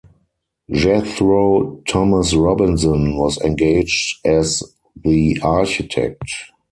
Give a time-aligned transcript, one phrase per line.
[0.71, 4.63] Jethro Thomas Robinson was engaged as
[4.95, 6.25] the architect.